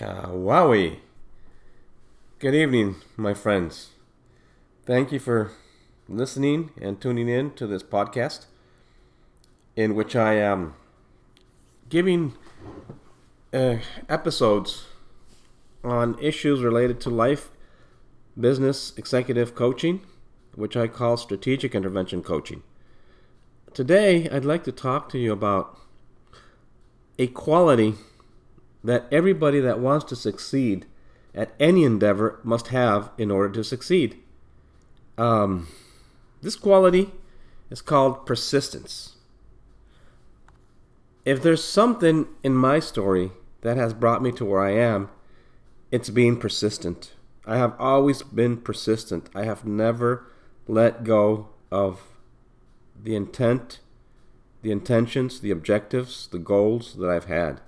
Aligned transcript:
Wowie. 0.00 0.98
Good 2.38 2.54
evening, 2.54 2.96
my 3.16 3.34
friends. 3.34 3.90
Thank 4.86 5.12
you 5.12 5.18
for 5.18 5.52
listening 6.08 6.70
and 6.80 6.98
tuning 7.00 7.28
in 7.28 7.52
to 7.52 7.66
this 7.66 7.82
podcast 7.82 8.46
in 9.76 9.94
which 9.94 10.16
I 10.16 10.34
am 10.34 10.74
giving 11.90 12.34
uh, 13.52 13.76
episodes 14.08 14.86
on 15.84 16.18
issues 16.18 16.62
related 16.62 17.00
to 17.02 17.10
life, 17.10 17.50
business, 18.38 18.94
executive 18.96 19.54
coaching, 19.54 20.00
which 20.54 20.76
I 20.76 20.88
call 20.88 21.18
strategic 21.18 21.74
intervention 21.74 22.22
coaching. 22.22 22.62
Today, 23.74 24.28
I'd 24.30 24.44
like 24.46 24.64
to 24.64 24.72
talk 24.72 25.10
to 25.10 25.18
you 25.18 25.32
about 25.32 25.78
a 27.18 27.26
quality 27.26 27.96
that 28.82 29.06
everybody 29.10 29.60
that 29.60 29.78
wants 29.78 30.04
to 30.06 30.16
succeed 30.16 30.86
at 31.34 31.52
any 31.60 31.84
endeavor 31.84 32.40
must 32.42 32.68
have 32.68 33.10
in 33.18 33.30
order 33.30 33.52
to 33.54 33.64
succeed. 33.64 34.16
Um, 35.18 35.68
this 36.42 36.56
quality 36.56 37.10
is 37.70 37.82
called 37.82 38.26
persistence. 38.26 39.16
If 41.24 41.42
there's 41.42 41.62
something 41.62 42.26
in 42.42 42.54
my 42.54 42.80
story 42.80 43.32
that 43.60 43.76
has 43.76 43.92
brought 43.92 44.22
me 44.22 44.32
to 44.32 44.44
where 44.44 44.62
I 44.62 44.72
am, 44.72 45.10
it's 45.90 46.10
being 46.10 46.38
persistent. 46.38 47.12
I 47.46 47.58
have 47.58 47.74
always 47.78 48.22
been 48.22 48.56
persistent. 48.56 49.28
I 49.34 49.44
have 49.44 49.64
never 49.64 50.26
let 50.66 51.04
go 51.04 51.48
of 51.70 52.00
the 53.02 53.14
intent, 53.14 53.80
the 54.62 54.70
intentions, 54.70 55.40
the 55.40 55.50
objectives, 55.50 56.28
the 56.28 56.38
goals 56.38 56.96
that 56.96 57.10
I've 57.10 57.26
had. 57.26 57.60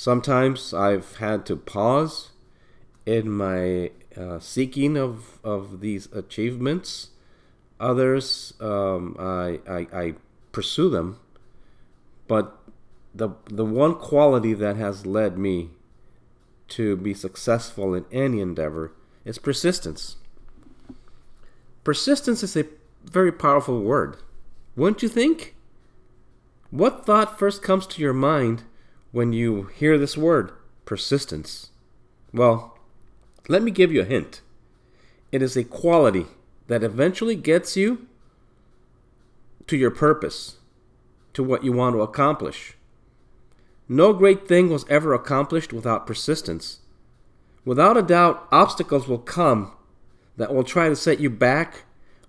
Sometimes 0.00 0.72
I've 0.72 1.16
had 1.16 1.44
to 1.44 1.56
pause 1.56 2.30
in 3.04 3.30
my 3.30 3.90
uh, 4.16 4.38
seeking 4.38 4.96
of, 4.96 5.38
of 5.44 5.82
these 5.82 6.06
achievements. 6.14 7.10
Others, 7.78 8.54
um, 8.60 9.14
I, 9.18 9.60
I, 9.68 9.86
I 9.92 10.14
pursue 10.52 10.88
them. 10.88 11.18
But 12.28 12.56
the, 13.14 13.28
the 13.44 13.66
one 13.66 13.94
quality 13.94 14.54
that 14.54 14.76
has 14.76 15.04
led 15.04 15.36
me 15.36 15.68
to 16.68 16.96
be 16.96 17.12
successful 17.12 17.92
in 17.92 18.06
any 18.10 18.40
endeavor 18.40 18.94
is 19.26 19.36
persistence. 19.36 20.16
Persistence 21.84 22.42
is 22.42 22.56
a 22.56 22.64
very 23.04 23.32
powerful 23.32 23.82
word, 23.82 24.16
wouldn't 24.76 25.02
you 25.02 25.10
think? 25.10 25.56
What 26.70 27.04
thought 27.04 27.38
first 27.38 27.62
comes 27.62 27.86
to 27.88 28.00
your 28.00 28.14
mind 28.14 28.62
when 29.12 29.32
you 29.32 29.64
hear 29.74 29.98
this 29.98 30.16
word, 30.16 30.52
persistence? 30.84 31.70
Well, 32.32 32.78
let 33.48 33.62
me 33.62 33.70
give 33.70 33.92
you 33.92 34.02
a 34.02 34.04
hint. 34.04 34.40
It 35.32 35.42
is 35.42 35.56
a 35.56 35.64
quality 35.64 36.26
that 36.68 36.82
eventually 36.82 37.36
gets 37.36 37.76
you 37.76 38.06
to 39.66 39.76
your 39.76 39.90
purpose, 39.90 40.58
to 41.32 41.42
what 41.42 41.64
you 41.64 41.72
want 41.72 41.94
to 41.94 42.02
accomplish. 42.02 42.74
No 43.88 44.12
great 44.12 44.46
thing 44.46 44.70
was 44.70 44.84
ever 44.88 45.14
accomplished 45.14 45.72
without 45.72 46.06
persistence. 46.06 46.80
Without 47.64 47.96
a 47.96 48.02
doubt, 48.02 48.46
obstacles 48.52 49.08
will 49.08 49.18
come 49.18 49.72
that 50.36 50.54
will 50.54 50.64
try 50.64 50.88
to 50.88 50.96
set 50.96 51.20
you 51.20 51.28
back 51.28 51.84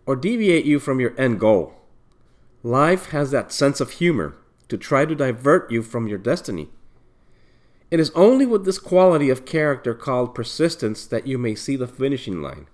or 0.05 0.15
deviate 0.15 0.65
you 0.65 0.79
from 0.79 0.99
your 0.99 1.19
end 1.19 1.39
goal. 1.39 1.73
Life 2.63 3.07
has 3.07 3.31
that 3.31 3.51
sense 3.51 3.79
of 3.79 3.91
humor 3.91 4.35
to 4.71 4.77
try 4.77 5.03
to 5.03 5.13
divert 5.13 5.69
you 5.69 5.83
from 5.83 6.07
your 6.07 6.17
destiny. 6.17 6.69
It 7.91 7.99
is 7.99 8.09
only 8.11 8.45
with 8.45 8.63
this 8.63 8.79
quality 8.79 9.29
of 9.29 9.45
character 9.45 9.93
called 9.93 10.33
persistence 10.33 11.05
that 11.07 11.27
you 11.27 11.37
may 11.37 11.55
see 11.55 11.75
the 11.75 11.89
finishing 11.89 12.41
line. 12.41 12.67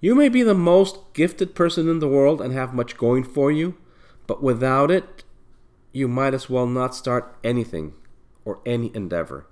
You 0.00 0.14
may 0.14 0.28
be 0.28 0.44
the 0.44 0.54
most 0.54 1.00
gifted 1.12 1.56
person 1.56 1.88
in 1.88 1.98
the 1.98 2.06
world 2.06 2.40
and 2.40 2.54
have 2.54 2.72
much 2.72 2.96
going 2.96 3.24
for 3.24 3.50
you, 3.50 3.76
but 4.28 4.40
without 4.40 4.88
it, 4.88 5.24
you 5.90 6.06
might 6.06 6.32
as 6.32 6.48
well 6.48 6.68
not 6.68 6.94
start 6.94 7.36
anything 7.42 7.92
or 8.44 8.60
any 8.64 8.94
endeavor. 8.94 9.48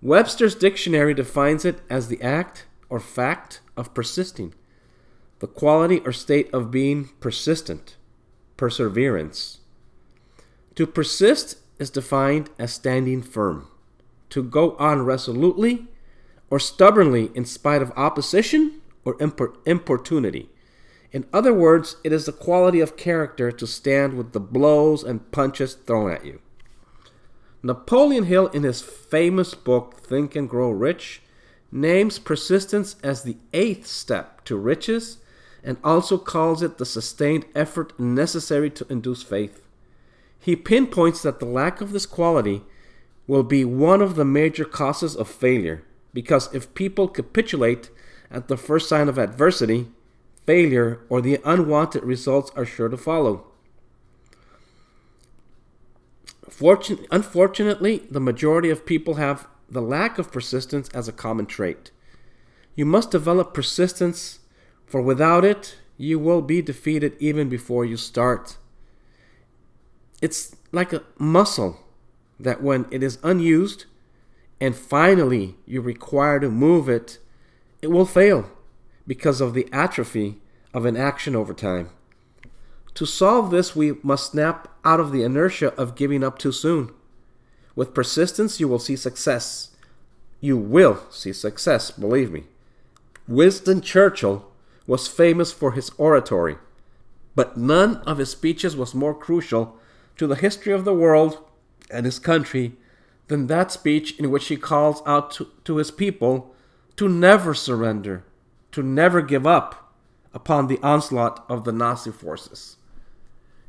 Webster's 0.00 0.54
dictionary 0.54 1.12
defines 1.12 1.64
it 1.64 1.80
as 1.90 2.06
the 2.06 2.22
act 2.22 2.66
or 2.88 3.00
fact 3.00 3.62
of 3.76 3.94
persisting, 3.94 4.54
the 5.40 5.48
quality 5.48 5.98
or 6.04 6.12
state 6.12 6.48
of 6.54 6.70
being 6.70 7.10
persistent, 7.18 7.96
perseverance. 8.56 9.58
To 10.76 10.86
persist 10.86 11.56
is 11.78 11.88
defined 11.88 12.50
as 12.58 12.72
standing 12.72 13.22
firm, 13.22 13.68
to 14.28 14.42
go 14.42 14.76
on 14.76 15.06
resolutely 15.06 15.86
or 16.50 16.58
stubbornly 16.58 17.30
in 17.34 17.46
spite 17.46 17.80
of 17.80 17.92
opposition 17.96 18.82
or 19.02 19.16
importunity. 19.64 20.50
In 21.12 21.24
other 21.32 21.54
words, 21.54 21.96
it 22.04 22.12
is 22.12 22.26
the 22.26 22.32
quality 22.32 22.80
of 22.80 22.96
character 22.96 23.50
to 23.50 23.66
stand 23.66 24.18
with 24.18 24.32
the 24.32 24.40
blows 24.40 25.02
and 25.02 25.30
punches 25.32 25.74
thrown 25.74 26.12
at 26.12 26.26
you. 26.26 26.40
Napoleon 27.62 28.24
Hill, 28.24 28.48
in 28.48 28.62
his 28.62 28.82
famous 28.82 29.54
book 29.54 30.00
Think 30.00 30.36
and 30.36 30.48
Grow 30.48 30.70
Rich, 30.70 31.22
names 31.72 32.18
persistence 32.18 32.96
as 33.02 33.22
the 33.22 33.38
eighth 33.54 33.86
step 33.86 34.44
to 34.44 34.56
riches 34.56 35.18
and 35.64 35.78
also 35.82 36.18
calls 36.18 36.62
it 36.62 36.76
the 36.76 36.84
sustained 36.84 37.46
effort 37.54 37.98
necessary 37.98 38.68
to 38.70 38.86
induce 38.90 39.22
faith. 39.22 39.65
He 40.40 40.56
pinpoints 40.56 41.22
that 41.22 41.40
the 41.40 41.46
lack 41.46 41.80
of 41.80 41.92
this 41.92 42.06
quality 42.06 42.62
will 43.26 43.42
be 43.42 43.64
one 43.64 44.00
of 44.00 44.14
the 44.14 44.24
major 44.24 44.64
causes 44.64 45.16
of 45.16 45.28
failure 45.28 45.82
because 46.12 46.52
if 46.54 46.72
people 46.74 47.08
capitulate 47.08 47.90
at 48.30 48.48
the 48.48 48.56
first 48.56 48.88
sign 48.88 49.08
of 49.08 49.18
adversity, 49.18 49.88
failure 50.46 51.00
or 51.08 51.20
the 51.20 51.40
unwanted 51.44 52.02
results 52.04 52.50
are 52.56 52.64
sure 52.64 52.88
to 52.88 52.96
follow. 52.96 53.44
Fortun- 56.48 57.06
unfortunately, 57.10 58.06
the 58.10 58.20
majority 58.20 58.70
of 58.70 58.86
people 58.86 59.14
have 59.14 59.46
the 59.68 59.82
lack 59.82 60.18
of 60.18 60.32
persistence 60.32 60.88
as 60.94 61.08
a 61.08 61.12
common 61.12 61.44
trait. 61.44 61.90
You 62.74 62.86
must 62.86 63.10
develop 63.10 63.52
persistence, 63.52 64.38
for 64.86 65.02
without 65.02 65.44
it, 65.44 65.76
you 65.98 66.18
will 66.18 66.42
be 66.42 66.62
defeated 66.62 67.16
even 67.18 67.48
before 67.48 67.84
you 67.84 67.96
start. 67.96 68.56
It's 70.22 70.56
like 70.72 70.92
a 70.92 71.02
muscle 71.18 71.80
that, 72.40 72.62
when 72.62 72.86
it 72.90 73.02
is 73.02 73.18
unused 73.22 73.84
and 74.60 74.74
finally 74.74 75.56
you 75.66 75.80
require 75.80 76.40
to 76.40 76.50
move 76.50 76.88
it, 76.88 77.18
it 77.82 77.88
will 77.88 78.06
fail 78.06 78.50
because 79.06 79.40
of 79.40 79.54
the 79.54 79.68
atrophy 79.72 80.38
of 80.72 80.86
inaction 80.86 81.36
over 81.36 81.54
time. 81.54 81.90
To 82.94 83.04
solve 83.04 83.50
this, 83.50 83.76
we 83.76 83.96
must 84.02 84.32
snap 84.32 84.68
out 84.84 85.00
of 85.00 85.12
the 85.12 85.22
inertia 85.22 85.74
of 85.74 85.96
giving 85.96 86.24
up 86.24 86.38
too 86.38 86.52
soon. 86.52 86.92
With 87.74 87.92
persistence, 87.92 88.58
you 88.58 88.68
will 88.68 88.78
see 88.78 88.96
success. 88.96 89.76
You 90.40 90.56
will 90.56 91.02
see 91.10 91.34
success, 91.34 91.90
believe 91.90 92.30
me. 92.30 92.44
Winston 93.28 93.82
Churchill 93.82 94.50
was 94.86 95.08
famous 95.08 95.52
for 95.52 95.72
his 95.72 95.90
oratory, 95.98 96.56
but 97.34 97.56
none 97.56 97.96
of 98.06 98.18
his 98.18 98.30
speeches 98.30 98.76
was 98.76 98.94
more 98.94 99.14
crucial 99.14 99.78
to 100.16 100.26
the 100.26 100.36
history 100.36 100.72
of 100.72 100.84
the 100.84 100.94
world 100.94 101.44
and 101.90 102.06
his 102.06 102.18
country 102.18 102.72
than 103.28 103.46
that 103.46 103.72
speech 103.72 104.18
in 104.18 104.30
which 104.30 104.48
he 104.48 104.56
calls 104.56 105.02
out 105.06 105.30
to, 105.32 105.48
to 105.64 105.76
his 105.76 105.90
people 105.90 106.54
to 106.96 107.08
never 107.08 107.54
surrender, 107.54 108.24
to 108.72 108.82
never 108.82 109.20
give 109.20 109.46
up 109.46 109.92
upon 110.32 110.66
the 110.66 110.78
onslaught 110.82 111.44
of 111.48 111.64
the 111.64 111.72
Nazi 111.72 112.10
forces. 112.10 112.76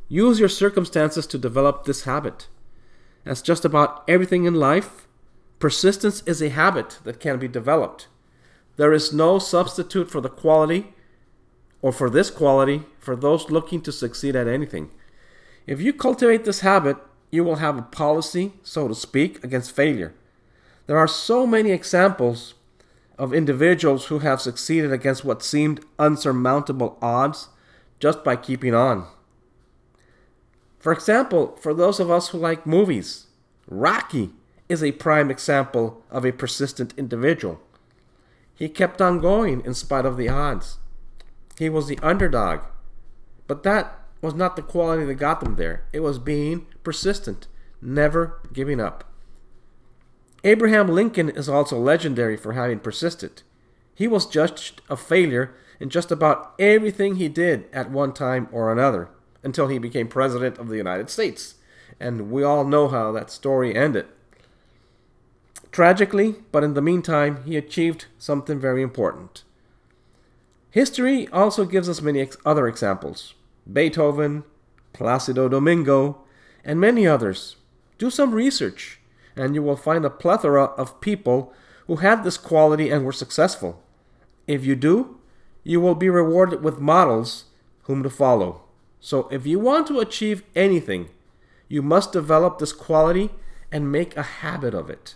Use 0.08 0.40
your 0.40 0.50
circumstances 0.50 1.28
to 1.28 1.38
develop 1.38 1.84
this 1.84 2.03
habit. 2.03 2.47
As 3.25 3.41
just 3.41 3.66
about 3.66 4.03
everything 4.08 4.46
in 4.46 4.56
life, 4.56 5.08
persistence 5.59 6.23
is 6.26 6.41
a 6.41 6.50
habit 6.50 7.00
that 7.03 7.20
can 7.20 7.40
be 7.40 7.47
developed. 7.47 8.08
There 8.78 8.93
is 8.93 9.11
no 9.11 9.40
substitute 9.40 10.09
for 10.09 10.22
the 10.22 10.29
quality 10.29 10.93
or 11.82 11.91
for 11.91 12.09
this 12.09 12.29
quality 12.29 12.84
for 13.00 13.16
those 13.16 13.50
looking 13.50 13.82
to 13.82 13.91
succeed 13.91 14.35
at 14.35 14.47
anything. 14.47 14.91
If 15.67 15.81
you 15.81 15.91
cultivate 15.91 16.46
this 16.46 16.61
habit, 16.61 16.97
you 17.29 17.43
will 17.43 17.58
have 17.58 17.78
a 17.78 17.81
policy, 17.81 18.53
so 18.64 18.87
to 18.87 18.96
speak, 18.96 19.43
against 19.43 19.75
failure. 19.75 20.14
There 20.87 20.97
are 20.97 21.08
so 21.08 21.46
many 21.46 21.72
examples 21.72 22.53
of 23.19 23.34
individuals 23.34 24.05
who 24.05 24.19
have 24.19 24.40
succeeded 24.40 24.93
against 24.93 25.25
what 25.25 25.43
seemed 25.43 25.84
unsurmountable 25.99 26.97
odds 27.02 27.49
just 27.99 28.23
by 28.23 28.37
keeping 28.37 28.73
on. 28.73 29.08
For 30.79 30.93
example, 30.93 31.58
for 31.59 31.73
those 31.73 31.99
of 31.99 32.09
us 32.09 32.29
who 32.29 32.37
like 32.37 32.66
movies, 32.66 33.28
Rocky 33.67 34.29
is 34.69 34.81
a 34.81 34.93
prime 34.93 35.29
example 35.29 36.02
of 36.09 36.25
a 36.25 36.31
persistent 36.31 36.93
individual. 36.96 37.59
He 38.55 38.69
kept 38.69 39.02
on 39.02 39.19
going 39.19 39.66
in 39.66 39.73
spite 39.73 40.05
of 40.05 40.16
the 40.16 40.29
odds. 40.29 40.78
He 41.58 41.69
was 41.69 41.87
the 41.87 41.99
underdog. 42.02 42.61
But 43.47 43.64
that 43.64 44.06
was 44.22 44.34
not 44.34 44.55
the 44.55 44.61
quality 44.61 45.05
that 45.05 45.16
got 45.16 45.40
them 45.41 45.55
there. 45.55 45.84
It 45.93 45.99
was 45.99 46.19
being 46.19 46.67
persistent, 46.84 47.47
never 47.81 48.40
giving 48.52 48.79
up. 48.79 49.03
Abraham 50.43 50.87
Lincoln 50.87 51.29
is 51.29 51.49
also 51.49 51.78
legendary 51.78 52.37
for 52.37 52.53
having 52.53 52.79
persisted. 52.79 53.41
He 53.93 54.08
was 54.08 54.25
judged 54.25 54.81
a 54.90 54.96
failure 54.96 55.53
in 55.79 55.90
just 55.90 56.11
about 56.11 56.53
everything 56.59 57.16
he 57.16 57.28
did 57.28 57.66
at 57.73 57.91
one 57.91 58.14
time 58.14 58.47
or 58.52 58.72
another 58.72 59.09
until 59.43 59.67
he 59.67 59.78
became 59.78 60.08
president 60.08 60.58
of 60.58 60.67
the 60.67 60.78
United 60.78 61.09
States. 61.09 61.55
And 61.99 62.31
we 62.31 62.43
all 62.43 62.64
know 62.64 62.87
how 62.87 63.11
that 63.11 63.31
story 63.31 63.75
ended. 63.75 64.05
Tragically, 65.72 66.35
but 66.52 66.64
in 66.64 66.73
the 66.73 66.81
meantime, 66.81 67.43
he 67.43 67.58
achieved 67.58 68.05
something 68.17 68.59
very 68.59 68.81
important. 68.81 69.43
History 70.72 71.28
also 71.29 71.66
gives 71.66 71.90
us 71.90 72.02
many 72.02 72.22
ex- 72.22 72.37
other 72.46 72.67
examples 72.67 73.34
Beethoven, 73.72 74.43
Placido 74.93 75.49
Domingo, 75.49 76.22
and 76.64 76.79
many 76.79 77.08
others. 77.08 77.58
Do 77.97 78.09
some 78.09 78.34
research, 78.34 78.99
and 79.35 79.55
you 79.55 79.64
will 79.64 79.75
find 79.75 80.05
a 80.05 80.09
plethora 80.09 80.66
of 80.66 81.02
people 81.02 81.53
who 81.87 81.97
had 81.97 82.23
this 82.23 82.37
quality 82.37 82.90
and 82.90 83.05
were 83.05 83.11
successful. 83.11 83.81
If 84.47 84.66
you 84.66 84.75
do, 84.75 85.17
you 85.64 85.81
will 85.81 85.96
be 85.96 86.09
rewarded 86.09 86.64
with 86.64 86.79
models 86.79 87.46
whom 87.84 88.03
to 88.03 88.09
follow. 88.09 88.61
So, 88.99 89.28
if 89.31 89.46
you 89.46 89.59
want 89.59 89.87
to 89.87 89.99
achieve 89.99 90.43
anything, 90.55 91.09
you 91.67 91.81
must 91.81 92.11
develop 92.11 92.59
this 92.59 92.73
quality 92.73 93.29
and 93.72 93.91
make 93.91 94.16
a 94.16 94.23
habit 94.23 94.73
of 94.73 94.90
it. 94.90 95.16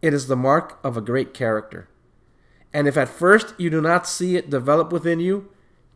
It 0.00 0.14
is 0.14 0.26
the 0.26 0.36
mark 0.36 0.78
of 0.84 0.96
a 0.96 1.00
great 1.02 1.34
character. 1.34 1.88
And 2.72 2.88
if 2.88 2.96
at 2.96 3.08
first 3.08 3.54
you 3.58 3.70
do 3.70 3.80
not 3.80 4.06
see 4.06 4.36
it 4.36 4.50
develop 4.50 4.92
within 4.92 5.20
you, 5.20 5.48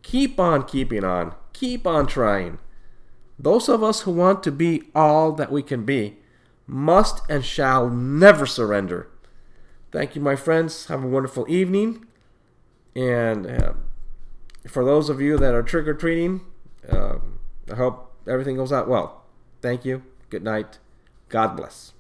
keep 0.03 0.39
on 0.39 0.65
keeping 0.65 1.05
on, 1.05 1.35
keep 1.59 1.87
on 1.87 2.07
trying. 2.07 2.59
Those 3.39 3.69
of 3.69 3.83
us 3.83 4.03
who 4.03 4.13
want 4.13 4.43
to 4.45 4.53
be 4.53 4.85
all 4.95 5.33
that 5.33 5.51
we 5.51 5.63
can 5.63 5.85
be 5.85 6.17
must 6.67 7.23
and 7.29 7.45
shall 7.45 7.89
never 7.89 8.47
surrender. 8.47 9.09
Thank 9.91 10.15
you, 10.15 10.21
my 10.21 10.37
friends. 10.37 10.87
Have 10.87 11.03
a 11.03 11.09
wonderful 11.09 11.47
evening. 11.49 12.07
And 12.95 13.47
uh, 13.47 13.73
for 14.67 14.85
those 14.85 15.09
of 15.09 15.21
you 15.21 15.39
that 15.39 15.55
are 15.55 15.63
trick 15.63 15.87
or 15.87 15.95
treating, 15.95 16.43
uh, 16.89 17.17
I 17.71 17.75
hope 17.75 18.13
everything 18.27 18.57
goes 18.57 18.73
out 18.73 18.89
well. 18.89 19.25
Thank 19.63 19.85
you. 19.85 20.03
Good 20.31 20.43
night. 20.43 20.79
God 21.29 21.57
bless. 21.57 21.93